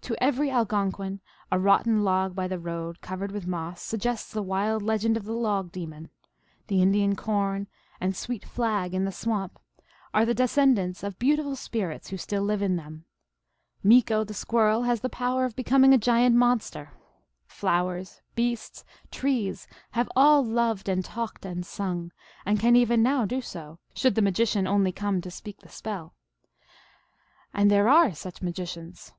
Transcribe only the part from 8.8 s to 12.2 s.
in the swamp are the descendants of beautiful spirits who